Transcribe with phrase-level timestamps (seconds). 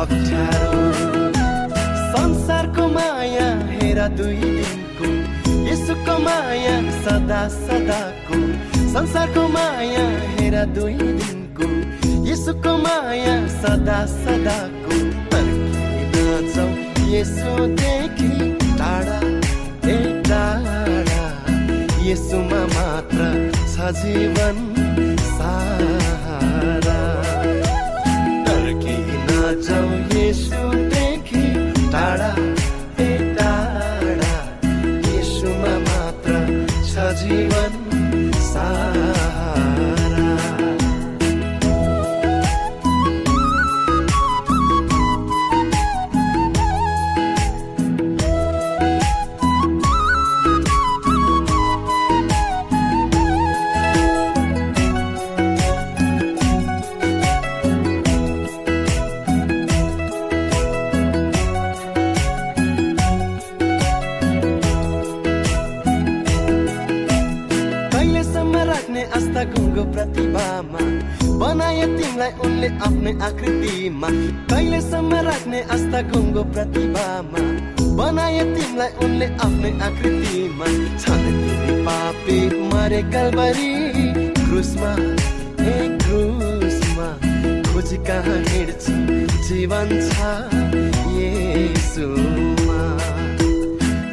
[0.00, 0.76] अप्ठ्यारो।
[2.12, 5.08] संसारको माया हेर दुई दिनको।
[5.70, 8.38] यसुको माया सदा सदाको।
[8.94, 11.68] संसारको माया हेर दुई दिनको।
[12.30, 14.98] यसुको माया सदा सदाको।
[16.54, 16.72] जाउँ
[17.10, 18.32] यसोदेखि
[18.78, 19.20] टाढा
[19.90, 19.96] ए
[20.28, 21.22] टाढा।
[22.08, 23.28] यसुमा मात्र
[23.72, 24.56] छ जीवन
[37.20, 37.79] जीवन।
[76.52, 77.42] प्रतिभामा।
[77.98, 80.66] बनाए तिमीलाई उनले आफ्नै आकृतिमा।
[81.02, 82.38] छन् तिमी पापी
[82.72, 83.72] मरे कलबरी
[84.40, 84.92] क्रुसमा
[85.62, 87.08] ए क्रुसमा
[87.70, 88.94] खोजी कहाँ हिँड्छु।
[89.48, 90.14] जीवन छ
[91.18, 92.80] येसुमा।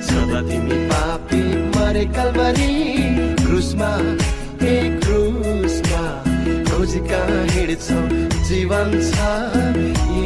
[0.07, 1.41] सदा तिमी पापी
[1.75, 2.73] मरे कलबरी
[3.45, 3.91] क्रुसमा
[4.67, 6.03] ए क्रुसमा
[6.69, 7.99] खोजी कहाँ हिँड्छौ।
[8.49, 10.16] जीवन छ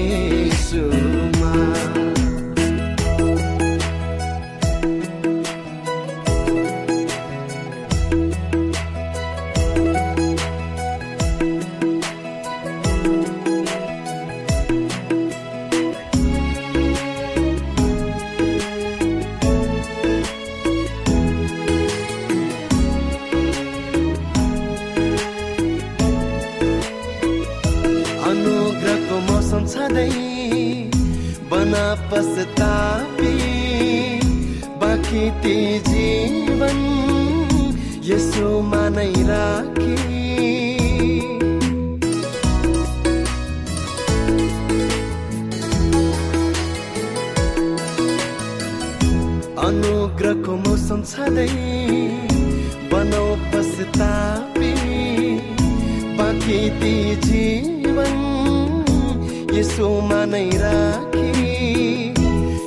[59.62, 61.32] चिसोमा नै राखी।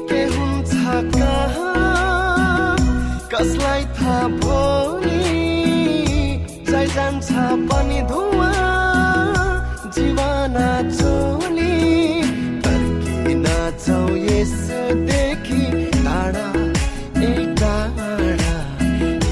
[0.09, 0.75] के हुन्छ
[1.15, 2.77] कहाँ?
[3.33, 5.23] कसलाई थाहा भोलि?
[6.71, 7.29] चाहिँ जान्छ
[7.71, 8.53] पनि धुवा
[9.97, 11.75] जीवाना चोली।
[12.67, 13.45] तर्किन
[13.83, 13.99] छौ
[14.31, 15.63] यसदेखि
[15.99, 16.47] टाढा
[17.27, 18.55] ए टाढा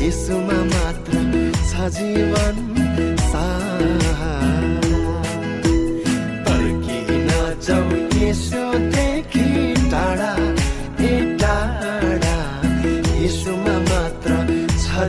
[0.02, 1.14] यसोमा मात्र
[1.70, 2.61] छ जीवन।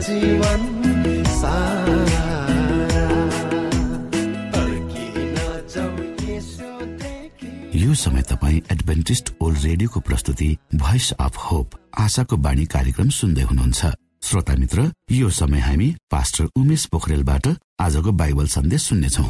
[0.04, 0.60] जीवन
[7.74, 13.92] यो समय तपाईँ एडभेन्टिस्ट ओल्ड रेडियोको प्रस्तुति भोइस अफ होप आशाको बाणी कार्यक्रम सुन्दै हुनुहुन्छ।
[14.24, 17.48] श्रोता मित्र यो समय हामी पास्टर उमेश पोखरेलबाट
[17.80, 19.24] आजको बाइबल सन्देश सुन्नेछौ।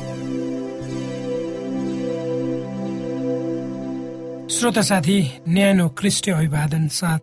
[4.57, 5.19] श्रोता साथी
[5.49, 7.23] न्यानो क्रिस्टी अभिवादन साथ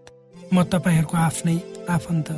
[0.54, 1.58] म तपाईँहरूको आफ्नै
[1.90, 2.32] आफन्त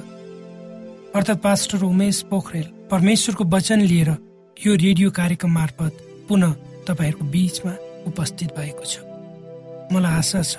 [1.14, 4.10] अर्थात् पास्टर उमेश पोखरेल परमेश्वरको वचन लिएर
[4.58, 5.98] यो रेडियो कार्यक्रम मार्फत
[6.30, 6.54] पुनः
[6.88, 7.74] तपाईँहरूको बीचमा
[8.10, 9.06] उपस्थित भएको छ।
[9.94, 10.56] मलाई आशा छ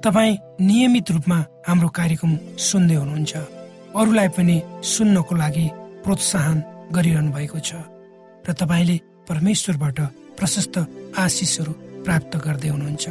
[0.00, 3.32] तपाईँ नियमित रूपमा हाम्रो कार्यक्रम सुन्दै हुनुहुन्छ।
[3.92, 5.66] अरूलाई पनि सुन्नको लागि
[6.04, 6.58] प्रोत्साहन
[6.96, 7.84] गरिरहनु भएको छ
[8.48, 8.96] र तपाईँले
[9.28, 9.98] परमेश्वरबाट
[10.40, 10.74] प्रशस्त
[11.20, 11.72] आशिषहरू
[12.04, 13.06] प्राप्त गर्दै हुनुहुन्छ।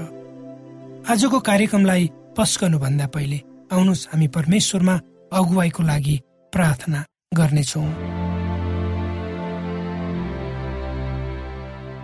[1.14, 2.04] आजको कार्यक्रमलाई
[2.38, 3.40] पस गर्नुभन्दा पहिले
[3.70, 4.96] आउनुहोस् हामी परमेश्वरमा
[5.32, 6.18] अगुवाईको लागि
[6.54, 7.04] प्रार्थना
[7.34, 7.90] गर्नेछौँ।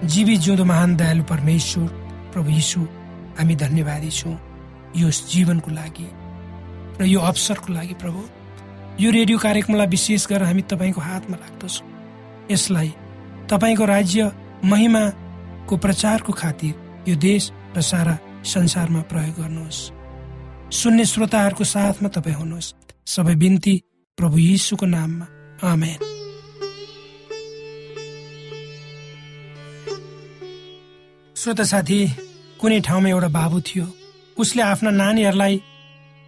[0.07, 1.87] जीवी जिउँदो महान दयालु परमेश्वर
[2.33, 2.81] प्रभु यीशु
[3.37, 4.35] हामी धन्यवादी छौँ
[4.95, 6.07] यो जीवनको लागि
[6.99, 8.19] र यो अवसरको लागि प्रभु।
[9.03, 11.87] यो रेडियो कार्यक्रमलाई विशेष गरेर हामी तपाईँको हातमा राख्दछौँ।
[12.51, 12.89] यसलाई
[13.49, 14.31] तपाईँको राज्य
[14.63, 16.73] महिमाको प्रचारको खातिर
[17.09, 19.79] यो देश र सारा संसारमा प्रयोग गर्नुहोस्।
[20.71, 22.73] सुन्ने श्रोताहरूको साथमा तपाईँ हुनुहोस्।
[23.07, 23.75] सबै बिन्ती
[24.17, 25.25] प्रभु यीशुको नाममा।
[25.63, 25.99] आमेन।
[31.35, 31.99] श्रोता साथी
[32.59, 33.85] कुनै ठाउँमा एउटा बाबु थियो
[34.37, 35.61] उसले आफ्ना नानीहरूलाई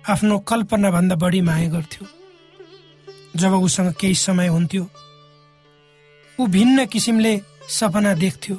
[0.05, 2.07] आफ्नो कल्पनाभन्दा बढी माया गर्थ्यो।
[3.35, 4.83] जब उसँग केही समय हुन्थ्यो
[6.39, 7.33] ऊ भिन्न किसिमले
[7.69, 8.55] सपना देख्थ्यो।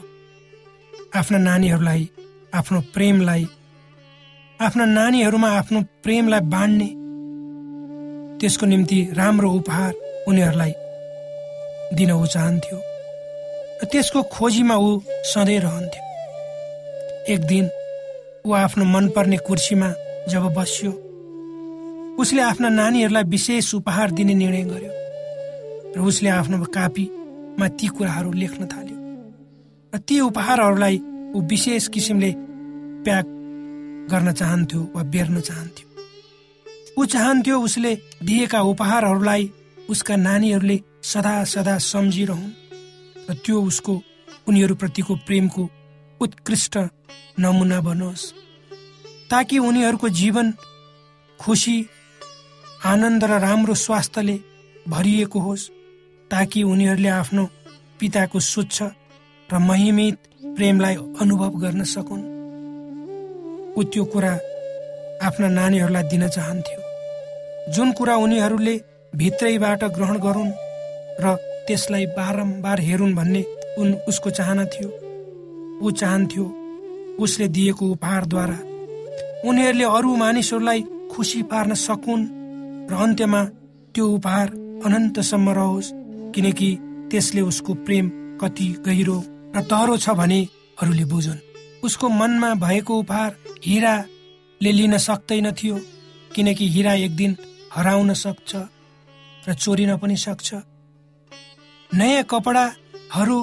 [1.14, 2.10] आफ्ना नानीहरूलाई
[2.54, 3.48] आफ्नो प्रेमलाई
[4.60, 6.88] आफ्ना नानीहरूमा आफ्नो प्रेमलाई बाँड्ने
[8.40, 9.92] त्यसको निम्ति राम्रो उपहार
[10.28, 10.72] उनीहरूलाई
[11.96, 12.78] दिन ऊ चाहन्थ्यो
[13.82, 15.00] र त्यसको खोजीमा ऊ
[15.32, 16.02] सधैँ रहन्थ्यो।
[17.34, 17.64] एक दिन
[18.46, 19.88] ऊ आफ्नो मनपर्ने कुर्सीमा
[20.28, 20.92] जब बस्यो
[22.20, 24.92] उसले आफ्ना नानीहरूलाई विशेष उपहार दिने निर्णय गर्यो
[25.96, 28.98] र उसले आफ्नो कापीमा ती कुराहरू लेख्न थाल्यो
[29.92, 30.96] र ती उपहारहरूलाई
[31.34, 32.32] ऊ विशेष किसिमले
[33.04, 33.26] प्याक
[34.10, 35.89] गर्न चाहन्थ्यो वा बेर्न चाहन्थ्यो।
[36.98, 39.52] ऊ चाहन्थ्यो उसले दिएका उपहारहरूलाई
[39.90, 42.50] उसका नानीहरूले सदा सदा सम्झिरहन्।
[43.30, 44.02] र त्यो उसको
[44.48, 45.70] उनीहरूप्रतिको प्रेमको
[46.20, 46.78] उत्कृष्ट
[47.40, 48.34] नमुना बनोस्।
[49.30, 50.54] ताकि उनीहरूको जीवन
[51.40, 51.86] खुसी
[52.84, 54.40] आनन्द र राम्रो स्वास्थ्यले
[54.88, 55.70] भरिएको होस्।
[56.30, 57.48] ताकि उनीहरूले आफ्नो
[58.00, 58.82] पिताको स्वच्छ
[59.52, 60.18] र महिमित
[60.56, 62.22] प्रेमलाई अनुभव गर्न सकुन्।
[63.78, 64.38] ऊ त्यो कुरा
[65.20, 66.80] आफ्ना नानीहरूलाई दिन चाहन्थ्यो।
[67.74, 68.74] जुन कुरा उनीहरूले
[69.12, 70.52] भित्रैबाट ग्रहण गरून्
[71.22, 71.34] र
[71.66, 73.42] त्यसलाई बारम्बार हेरुन् भन्ने
[73.78, 74.88] उन उसको चाहना थियो
[75.82, 76.44] ऊ चाहन्थ्यो
[77.20, 78.58] उसले दिएको उपहारद्वारा।
[79.48, 80.80] उनीहरूले अरू मानिसहरूलाई
[81.12, 82.24] खुसी पार्न सकुन्
[82.90, 83.42] र अन्त्यमा
[83.94, 84.48] त्यो उपहार
[84.86, 85.92] अनन्तसम्म रहोस्
[86.34, 86.70] किनकि
[87.10, 88.08] त्यसले उसको प्रेम
[88.40, 89.18] कति गहिरो
[89.56, 90.40] र तहरो छ भने
[90.80, 91.44] अरूले बुझुन्।
[91.84, 93.36] उसको मनमा भएको उपहार
[94.60, 95.76] हिराले लिन सक्दैन थियो
[96.36, 97.36] किनकि हिरा एक दिन
[97.72, 98.52] हराउन सक्छ
[99.48, 100.48] र चोरिन पनि सक्छ।
[101.90, 103.38] नयाँ कपडाहरू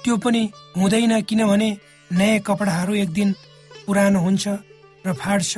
[0.00, 0.42] त्यो पनि
[0.76, 1.68] हुँदैन किनभने
[2.10, 3.34] नयाँ कपडाहरू एक दिन
[3.84, 4.48] पुरानो हुन्छ
[5.04, 5.52] र फाट्छ।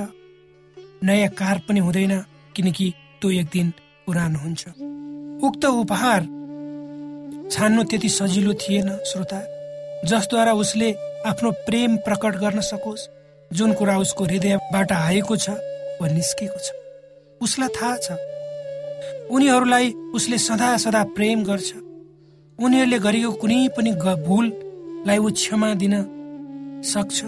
[1.07, 2.12] नयाँ कार पनि हुँदैन
[2.50, 2.87] किनकि
[3.23, 3.73] त्यो एक दिन
[4.07, 4.62] पुरानो हुन्छ।
[5.38, 6.23] उक्त उपहार
[7.47, 9.40] छान्नु त्यति सजिलो थिएन श्रोता।
[10.02, 10.93] जसद्वारा उसले
[11.31, 13.09] आफ्नो प्रेम प्रकट गर्न सकोस्
[13.51, 15.51] जुन कुरा उसको हृदयबाट आएको छ
[16.01, 16.69] वा निस्केको छ
[17.41, 18.09] उसलाई थाहा छ।
[19.31, 21.71] उनीहरूलाई उसले सदा सदा प्रेम गर्छ।
[22.59, 23.93] उनीहरूले गरेको कुनै पनि
[24.27, 25.95] भुललाई ऊ क्षमा दिन
[26.85, 27.19] सक्छ।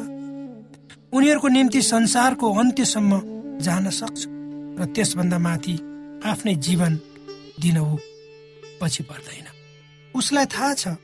[1.16, 3.12] उनीहरूको निम्ति संसारको अन्त्यसम्म
[3.60, 4.20] जान सक्छ
[4.78, 5.74] र त्यसभन्दा माथि
[6.26, 6.92] आफ्नै जीवन
[7.60, 7.96] दिन ऊ
[8.80, 9.46] पछि पर्दैन।
[10.14, 10.96] उसलाई थाहा छ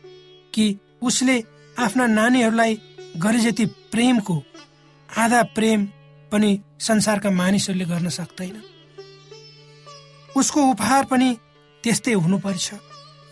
[0.55, 0.65] कि
[1.03, 1.37] उसले
[1.77, 2.73] आफ्ना नानीहरूलाई
[3.17, 4.37] गरे जति प्रेमको
[5.13, 5.81] आधा प्रेम
[6.33, 6.51] पनि
[6.81, 8.57] संसारका मानिसहरूले गर्न सक्दैन।
[10.37, 11.29] उसको उपहार पनि
[11.85, 12.67] त्यस्तै हुनुपर्छ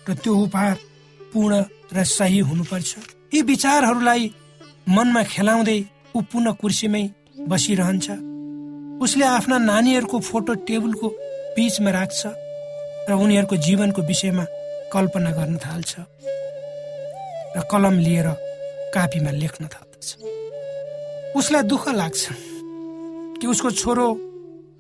[0.08, 0.76] र त्यो उपहार
[1.32, 2.92] पूर्ण र सही हुनुपर्छ।
[3.34, 4.22] यी विचारहरूलाई
[4.88, 5.78] मनमा खेलाउँदै
[6.16, 7.04] ऊ पुनः कुर्सीमै
[7.48, 8.06] बसिरहन्छ।
[9.00, 11.08] उसले आफ्ना नानीहरूको फोटो टेबलको
[11.56, 12.20] बीचमा राख्छ
[13.08, 14.44] र उनीहरूको जीवनको विषयमा
[14.92, 15.92] कल्पना गर्न थाल्छ
[17.56, 18.28] र कलम लिएर
[18.94, 20.08] कापीमा लेख्न थाल्दछ।
[21.36, 22.28] उसलाई दुःख लाग्छ
[23.40, 24.06] कि उसको छोरो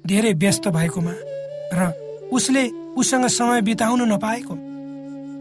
[0.06, 1.14] धेरै व्यस्त भएकोमा
[1.74, 1.80] र
[2.32, 4.54] उसले उसँग समय बिताउनु नपाएको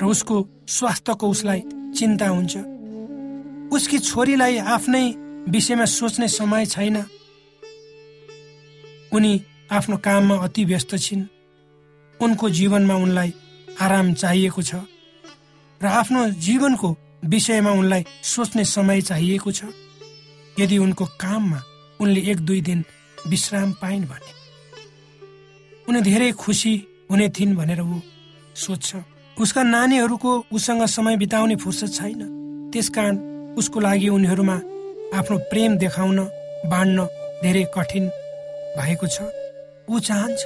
[0.02, 0.36] र उसको
[0.68, 1.62] स्वास्थ्यको उसलाई
[1.98, 2.58] चिन्ता हुन्छ।
[3.74, 5.04] उसकी छोरीलाई आफ्नै
[5.50, 6.98] विषयमा सोच्ने समय छैन।
[9.14, 9.34] उनी
[9.72, 11.24] आफ्नो काममा अति व्यस्त छिन्।
[12.22, 13.34] उनको जीवनमा उनलाई
[13.82, 14.76] आराम चाहिएको छ
[15.82, 19.64] र आफ्नो जीवनको विषयमा उनलाई सोच्ने समय चाहिएको छ।
[20.60, 21.60] यदि उनको काममा
[22.00, 22.84] उनले एक दुई दिन
[23.28, 24.32] विश्राम पाइन् भने।
[25.88, 26.74] उनी धेरै खुसी
[27.12, 28.00] हुने थिइन् भनेर ऊ
[28.56, 28.96] सोध्छ।
[29.38, 32.22] उसका नानीहरूको उसँग समय बिताउने फुर्सद छैन।
[32.74, 33.16] त्यसकारण
[33.56, 34.58] उसको लागि उनीहरूमा
[35.18, 36.20] आफ्नो प्रेम देखाउन
[36.72, 37.08] बाँड्न
[37.44, 38.06] धेरै कठिन
[38.78, 39.18] भएको छ।
[39.90, 40.40] ऊ चाहन्छ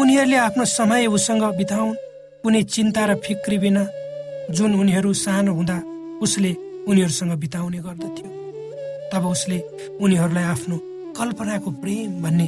[0.00, 1.96] उनीहरूले आफ्नो समय उसँग बिताउन्।
[2.42, 3.82] कुनै चिन्ता र फिक्री बिना
[4.56, 5.76] जुन उनीहरू सानो हुँदा
[6.22, 6.52] उसले
[6.88, 8.27] उनीहरूसँग बिताउने गर्दथ्यो
[9.12, 9.58] तब उसले
[10.00, 10.76] उनीहरूलाई आफ्नो
[11.18, 12.46] कल्पनाको प्रेम भन्ने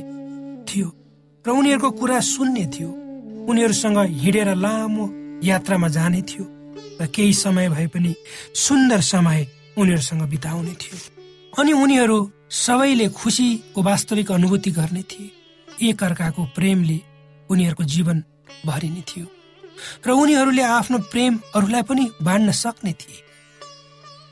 [0.68, 0.88] थियो
[1.44, 2.90] र उनीहरूको कुरा सुन्ने थियो।
[3.50, 5.04] उनीहरूसँग हिँडेर लामो
[5.44, 6.44] यात्रामा जाने थियो
[7.00, 8.14] र केही समय भए पनि
[8.54, 9.46] सुन्दर समय
[9.78, 10.98] उनीहरूसँग बिताउने थियो।
[11.58, 12.18] अनि उनीहरू
[12.50, 16.98] सबैले खुसीको वास्तविक अनुभूति गर्ने थिए। एक अर्काको प्रेमले
[17.50, 18.22] उनीहरूको जीवन
[18.66, 19.26] भरिने थियो
[20.06, 23.22] र उनीहरूले आफ्नो प्रेम अरूलाई पनि बाँड्न सक्ने थिए।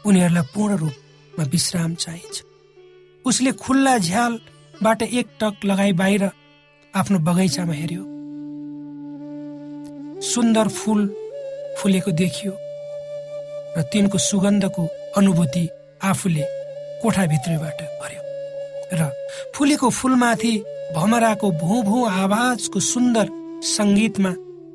[0.06, 0.90] उनीहरूलाई पूर्ण
[1.38, 2.42] रूपमा विश्राम चाहिन्छ।
[3.24, 6.22] उसले खुल्ला झ्यालबाट एक टक लगाई बाहिर
[6.94, 8.02] आफ्नो बगैँचामा हेऱ्यो।
[10.22, 11.00] सुन्दर फुल
[11.78, 12.52] फुलेको देखियो
[13.76, 14.82] र तिनको सुगन्धको
[15.16, 15.64] अनुभूति
[16.02, 16.44] आफूले
[17.02, 18.22] कोठाभित्रबाट गर्यो
[18.98, 19.00] र
[19.54, 20.54] फुलेको फुलमाथि
[20.94, 23.26] भमराको भू भू आवाजको सुन्दर
[23.62, 24.32] सङ्गीतमा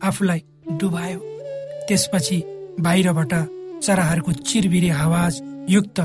[0.08, 0.42] आफूलाई
[0.80, 1.20] डुबायो।
[1.88, 2.38] त्यसपछि
[2.80, 3.34] बाहिरबाट
[3.84, 6.00] चराहरूको चिरबिरे आवाज युक्त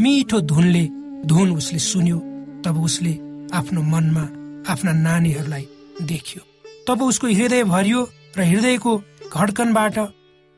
[0.00, 0.84] मिठो धुनले
[1.26, 2.18] धुन उसले सुन्यो
[2.64, 3.12] तब उसले
[3.54, 4.24] आफ्नो मनमा
[4.72, 5.66] आफ्ना नानीहरूलाई
[6.02, 6.42] देख्यो।
[6.86, 8.00] तब उसको हृदय भरियो
[8.36, 8.92] र हृदयको
[9.32, 9.98] घडकनबाट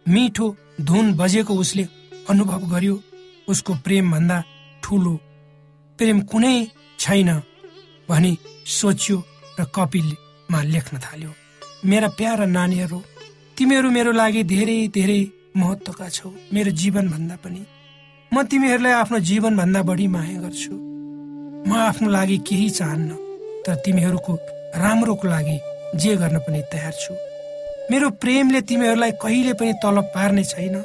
[0.07, 0.47] मिठो
[0.81, 1.85] धुन बजेको उसले
[2.31, 2.97] अनुभव गर्यो।
[3.49, 4.43] उसको प्रेमभन्दा
[4.83, 5.14] ठुलो
[5.99, 6.57] प्रेम कुनै
[6.99, 7.31] छैन
[8.09, 8.33] भनी
[8.78, 9.17] सोच्यो
[9.59, 11.31] र कपिलमा लेख्न थाल्यो।
[11.85, 13.00] मेरा प्यारा नानीहरू
[13.57, 15.21] तिमीहरू मेरो लागि धेरै धेरै
[15.57, 17.61] महत्वका छौ। मेरो जीवनभन्दा पनि
[18.32, 20.75] म तिमीहरूलाई आफ्नो जीवनभन्दा बढी माया गर्छु।
[21.68, 23.11] म आफ्नो लागि केही चाहन्न
[23.64, 24.32] तर तिमीहरूको
[24.82, 25.56] राम्रोको लागि
[26.00, 27.14] जे गर्न पनि तयार छु।
[27.90, 30.76] मेरो प्रेमले तिमीहरूलाई कहिले पनि तलब पार्ने छैन।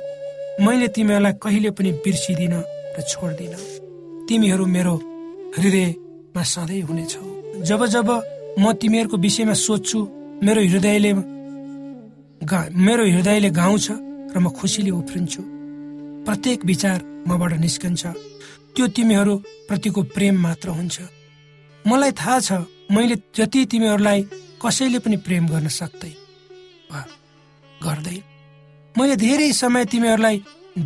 [0.64, 2.56] मैले तिमीहरूलाई कहिले पनि बिर्सिदिन
[2.96, 3.54] र छोड्दिन।
[4.28, 4.96] तिमीहरू मेरो
[5.58, 7.24] हृदयमा सधैँ हुनेछौ।
[7.68, 8.10] जब जब
[8.60, 10.00] म तिमीहरूको विषयमा सोध्छु
[10.46, 11.12] मेरो हृदयले
[12.88, 13.88] मेरो हृदयले गाउँछ
[14.32, 15.42] र म खुसीले उफ्रिन्छु।
[16.26, 18.04] प्रत्येक विचार मबाट निस्कन्छ।
[18.76, 19.36] त्यो तिमीहरू
[19.68, 20.98] प्रतिको प्रेम मात्र हुन्छ।
[21.86, 22.52] मलाई थाहा छ
[22.92, 24.22] मैले जति तिमीहरूलाई
[24.62, 26.14] कसैले पनि प्रेम गर्न सक्दै
[27.82, 28.18] गर्दै।
[28.96, 30.38] मैले धेरै समय तिमीहरूलाई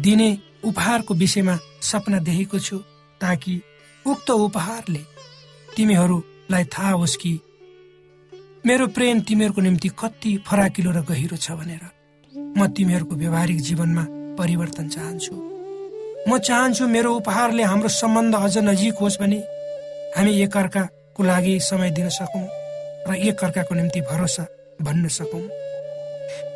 [0.06, 0.30] दिने
[0.66, 2.78] उपहारको विषयमा सपना देखेको छु
[3.22, 3.54] ताकि
[4.06, 5.04] उक्त उपहारले
[5.76, 7.34] तिमीहरूलाई थाहा होस् कि
[8.66, 11.84] मेरो प्रेम तिमीहरूको निम्ति कति फराकिलो र गहिरो छ भनेर।
[12.58, 14.04] म तिमीहरूको व्यवहारिक जीवनमा
[14.40, 15.36] परिवर्तन चाहन्छु।
[16.30, 19.40] म चाहन्छु मेरो उपहारले हाम्रो सम्बन्ध अझ नजिक होस् भने
[20.16, 22.46] हामी एकअर्काको लागि समय दिन सकौँ
[23.08, 24.44] र एकअर्काको निम्ति भरोसा
[24.82, 25.46] भन्न सकौँ।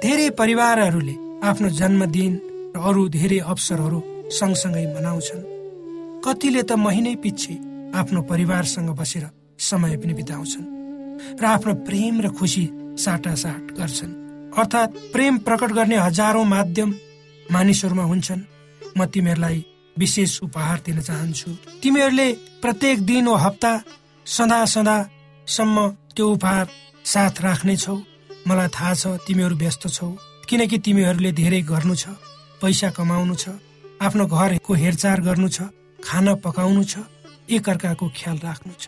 [0.04, 1.16] धेरै परिवारहरूले
[1.48, 2.34] आफ्नो जन्मदिन
[2.76, 5.44] र अरू धेरै अवसरहरू सँगसँगै मनाउँछन्।
[6.26, 7.54] कतिले त महिनै पछि
[7.96, 9.26] आफ्नो परिवारसँग बसेर
[9.60, 10.68] समय पनि बिताउँछन्
[11.42, 12.66] र आफ्नो प्रेम र खुसी
[12.98, 14.20] साटासाट गर्छन्।
[14.52, 16.90] अर्थात् प्रेम प्रकट गर्ने हजारौं माध्यम
[17.52, 18.42] मानिसहरूमा हुन्छन्।
[18.98, 19.58] म तिमीहरूलाई
[19.98, 21.50] विशेष उपहार दिन चाहन्छु।
[21.84, 22.28] तिमीहरूले
[22.64, 23.72] प्रत्येक दिन वा हप्ता
[24.26, 25.78] सदा सदासम्म
[26.16, 26.68] त्यो उपहार
[27.06, 27.98] साथ राख्नेछौ
[28.48, 30.10] मलाई थाहा छ तिमीहरू व्यस्त छौ
[30.50, 32.06] किनकि तिमीहरूले धेरै गर्नु छ
[32.62, 33.46] पैसा कमाउनु छ
[34.06, 35.68] आफ्नो घरको हेरचाह गर्नु छ
[36.00, 37.04] खाना पकाउनु छ
[37.56, 38.84] एकअर्काको ख्याल राख्नु छ।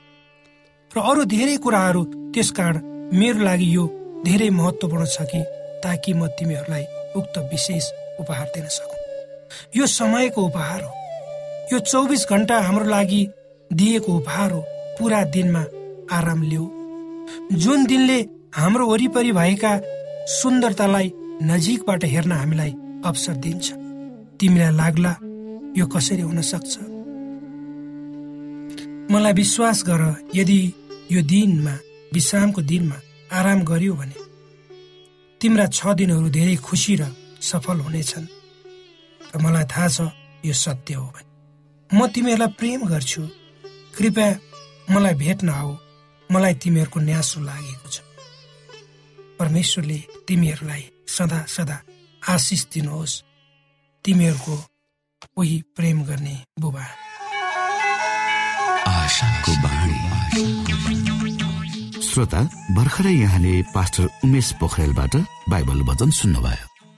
[0.92, 2.02] र अरू धेरै कुराहरू
[2.34, 2.78] त्यसकारण
[3.20, 3.84] मेरो लागि यो
[4.26, 5.42] धेरै महत्वपूर्ण छ कि
[5.84, 6.86] ताकि म तिमीहरूलाई
[7.20, 7.86] उक्त विशेष
[8.20, 8.96] उपहार दिन सकु।
[9.80, 10.92] यो समयको उपहार हो।
[11.74, 13.28] यो चौबिस घन्टा हाम्रो लागि
[13.74, 14.62] दिएको उपहार हो।
[15.00, 15.64] पुरा दिनमा
[16.12, 16.66] आराम लिऊ
[17.54, 18.20] जुन दिनले
[18.56, 19.72] हाम्रो वरिपरि भएका
[20.30, 21.12] सुन्दरतालाई
[21.44, 22.72] नजिकबाट हेर्न हामीलाई
[23.06, 23.72] अवसर दिन्छ
[24.40, 25.16] तिमीलाई लाग्ला
[25.78, 26.74] यो कसरी हुन सक्छ?
[29.12, 30.02] मलाई विश्वास गर
[30.36, 30.60] यदि
[31.12, 31.76] यो दिनमा
[32.14, 32.98] विश्रामको दिनमा
[33.32, 34.18] आराम गरियो भने
[35.42, 37.04] तिम्रा छ दिनहरू धेरै खुसी र
[37.44, 38.28] सफल हुनेछन्।
[39.36, 40.00] र मलाई थाहा छ
[40.46, 41.30] यो सत्य हो भने।
[41.98, 43.22] म तिमीहरूलाई प्रेम गर्छु।
[43.98, 44.28] कृपया
[44.92, 45.72] मलाई भेट्न आऊ
[46.32, 48.00] मलाई तिमीहरूको न्यासो लागेको छ।
[49.40, 51.78] परमेश्वरले तिमीहरूलाई सदा सदा
[52.24, 53.24] आशिष दिनुहोस्।
[54.06, 54.56] तिमीहरूको
[55.38, 56.86] उही प्रेम गर्ने बुबा।
[62.08, 65.16] श्रोता भर्खरै यहाँले पास्टर उमेश पोखरेलबाट
[65.50, 66.73] बाइबल वचन सुन्नुभयो।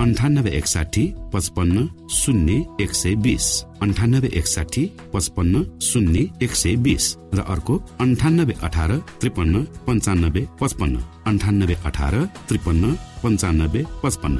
[0.00, 3.46] अन्ठानब्बे एकसाठी पचपन्न शून्य एक सय बिस।
[3.82, 11.76] अन्ठानब्बे एकसाठी पचपन्न शून्य एक सय बिस। र अर्को अन्ठानब्बे अठार त्रिपन्न पन्चानब्बे पचपन्न। अन्ठानब्बे
[11.84, 12.14] अठार
[12.48, 12.84] त्रिपन्न
[13.22, 14.38] पन्चानब्बे पचपन्न।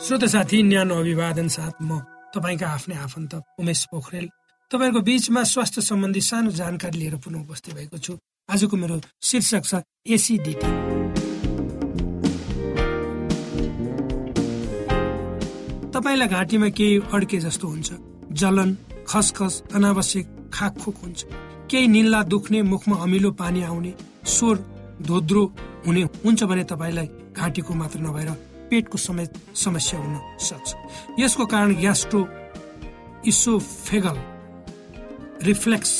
[0.00, 2.00] श्रोता साथी न्यानो अभिवादन साथ म
[2.32, 4.26] तपाईँका आफ्नै आफन्त उमेश पोखरेल।
[4.70, 8.16] तपाईँहरूको बिचमा स्वास्थ्य सम्बन्धी सानो जानकारी लिएर पुनः उपस्थित भएको छु।
[8.48, 9.74] आजको मेरो शीर्षक छ
[10.06, 10.70] एसिडिटी
[15.94, 17.90] तपाईँलाई घाँटीमा केही अड्के जस्तो हुन्छ।
[18.32, 18.76] जलन
[19.08, 21.24] खसखस अनावश्यक खाकखुक हुन्छ।
[21.70, 23.92] केही निल्ला दुख्ने मुखमा अमिलो पानी आउने
[24.26, 24.56] स्वर
[25.08, 25.44] धोद्रो
[25.86, 28.30] हुने हुन्छ भने तपाईँलाई घाँटीको मात्र नभएर
[28.70, 30.74] पेटको समेत समस्या हुन सक्छ।
[31.20, 32.20] यसको कारण ग्यास्ट्रो
[33.26, 34.16] इसोफेगल
[35.46, 35.92] रिफ्लेक्स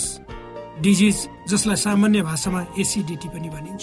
[0.82, 1.18] डिजिज
[1.50, 3.82] जसलाई सामान्य भाषामा एसिडिटी पनि भनिन्छ।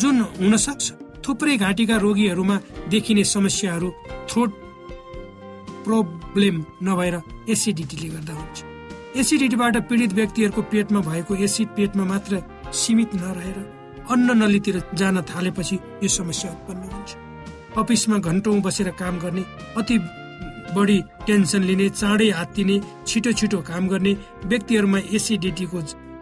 [0.00, 0.86] जुन हुन सक्छ
[1.24, 2.56] थुप्रै घाँटीका रोगीहरूमा
[2.90, 3.88] देखिने समस्याहरू
[4.30, 4.50] थ्रोट
[5.86, 7.16] प्रब्लम नभएर
[7.50, 8.58] एसिडिटीले गर्दा हुन्छ।
[9.20, 12.42] एसिडिटीबाट पीडित व्यक्तिहरूको पेटमा भएको एसिड पेटमा मात्र
[12.74, 13.58] सीमित नरहेर
[14.12, 17.10] अन्न नलीतिर जान थालेपछि यो समस्या उत्पन्न हुन्छ।
[17.78, 19.42] अफिसमा घन्टौँ बसेर काम गर्ने
[19.76, 19.96] अति
[20.76, 22.76] बढी टेन्सन लिने चाँडै आत्तिने
[23.08, 24.12] छिटो छिटो काम गर्ने
[24.50, 25.80] व्यक्तिहरूमा एसिडिटीको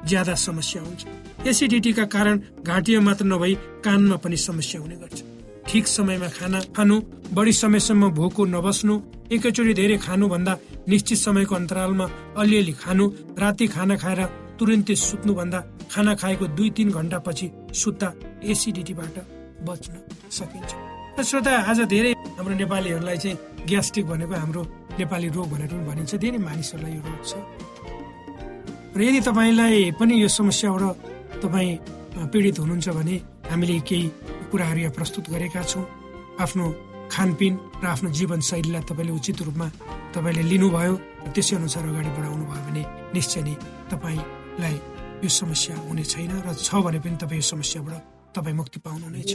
[0.09, 1.03] ज्यादा समस्या हुन्छ।
[1.49, 5.19] एसिडिटीका कारण घाँटीमा मात्र नभई कानमा पनि समस्या हुने गर्छ।
[5.69, 6.97] ठिक समयमा खाना खानु
[7.33, 8.95] बढी समयसम्म भोको नबस्नु
[9.33, 10.53] एकैचोटि धेरै खानुभन्दा
[10.89, 13.05] निश्चित समयको अन्तरालमा अलिअलि खानु
[13.43, 14.21] राति खाना खाएर
[14.59, 15.61] तुरन्तै सुत्नुभन्दा
[15.93, 18.09] खाना खाएको दुई तिन घन्टा पछि सुत्दा
[18.53, 19.17] एसिडिटीबाट
[19.69, 19.93] बच्न
[20.31, 20.73] सकिन्छ।
[21.25, 23.37] श्रोता आज धेरै हाम्रो नेपालीहरूलाई चाहिँ
[23.69, 24.63] ग्यास्ट्रिक भनेको हाम्रो
[24.99, 27.33] नेपाली रोग भनेर पनि भनिन्छ। धेरै मानिसहरूलाई यो रोग छ।
[28.97, 30.83] र यदि तपाईँलाई पनि यो समस्याबाट
[31.43, 31.73] तपाईँ
[32.33, 33.15] पीडित हुनुहुन्छ भने
[33.51, 34.07] हामीले केही
[34.51, 35.85] कुराहरू यहाँ प्रस्तुत गरेका छौँ।
[36.45, 36.65] आफ्नो
[37.11, 39.67] खानपिन र आफ्नो जीवनशैलीलाई तपाईँले उचित रूपमा
[40.15, 40.95] तपाईँले लिनुभयो
[41.35, 42.83] त्यसै अनुसार अगाडि बढाउनु भयो भने
[43.15, 43.55] निश्चय नै
[43.91, 44.77] तपाईँलाई
[45.25, 47.95] यो समस्या हुने छैन र छ भने पनि तपाईँ यो समस्याबाट
[48.35, 49.31] तपाईँ मुक्ति पाउनुहुनेछ।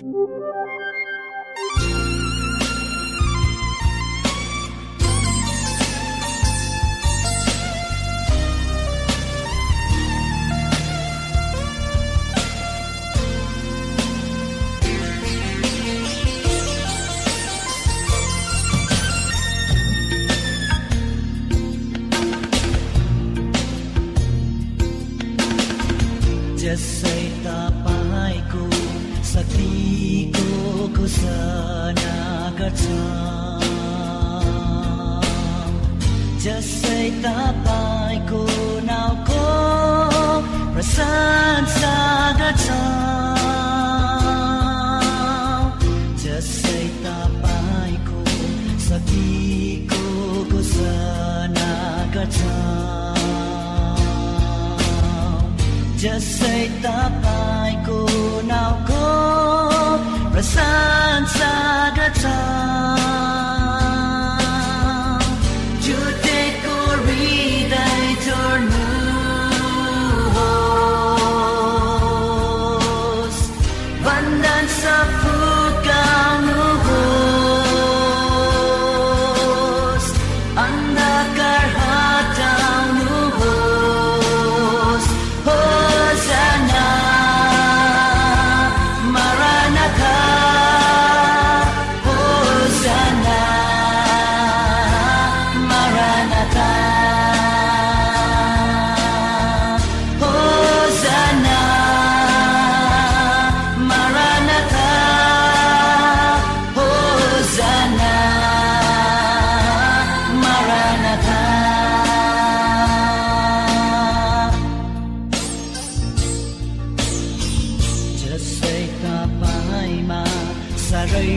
[120.89, 121.34] साह्रै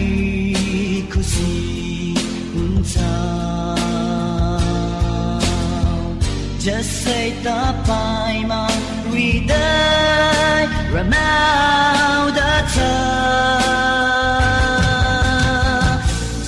[1.12, 1.50] खुसी
[2.52, 2.94] हुन्छ।
[6.64, 8.60] जसै तपाईँमा
[9.08, 12.76] हृदय रमाउँदछ।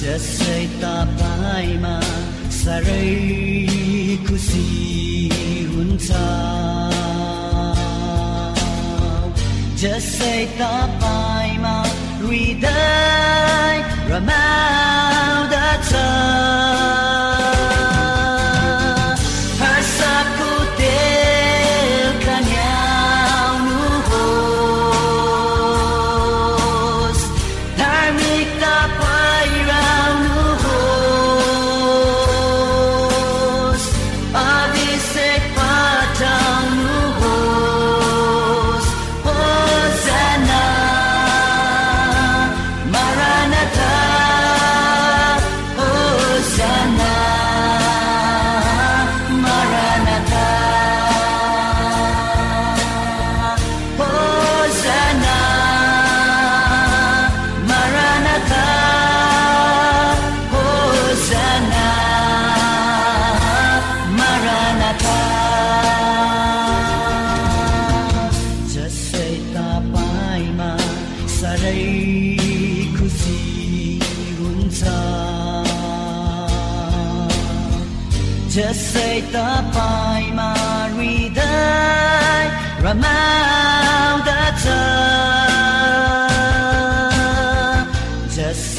[0.03, 1.97] जसै तपाईँमा
[2.63, 3.13] साह्रै
[4.27, 4.67] खुसी
[5.75, 6.09] हुन्छ।
[9.85, 10.39] जसै
[12.35, 13.79] तपाईँमा हृदय
[14.11, 17.34] रमाउँदछ हर्षको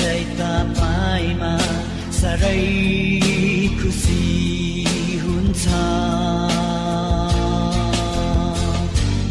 [0.05, 1.53] जसै तपाईँमा
[2.17, 2.65] साह्रै
[3.77, 4.25] खुसी
[5.23, 5.65] हुन्छ।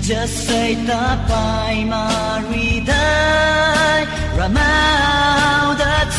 [0.08, 2.02] जसै तपाईँमा
[2.48, 4.02] हृदय
[4.40, 6.18] रमाउँदछ।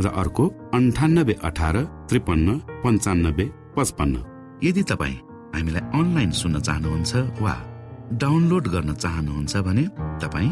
[0.00, 1.76] र अर्को अन्ठानब्बे अठार
[2.08, 2.48] त्रिपन्न
[2.84, 4.14] पन्चानब्बे पचपन्न।
[4.64, 5.18] यदि तपाईँ
[5.54, 7.12] हामीलाई अनलाइन सुन्न चाहनुहुन्छ
[7.44, 7.54] वा
[8.22, 9.84] डाउनलोड गर्न चाहनुहुन्छ भने
[10.22, 10.50] तपाईँ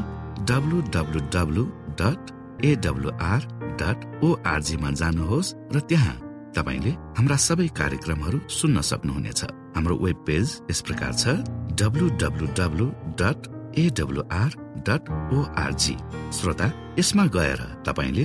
[0.48, 1.64] W W W
[2.00, 2.20] dot
[2.64, 3.40] AWR
[3.80, 6.16] dot ओआरजीमा जानुहोस् र त्यहाँ
[6.56, 9.40] तपाईँले हाम्रा सबै कार्यक्रमहरू सुन्न सक्नुहुनेछ।
[9.76, 11.24] हाम्रो वेब पेज यस प्रकार छ
[11.80, 12.86] W W W
[13.20, 13.40] dot
[13.78, 14.50] AWR
[14.88, 15.02] dot
[15.36, 15.96] ORG
[16.36, 16.66] श्रोता
[16.98, 18.24] यसमा गएर तपाईँले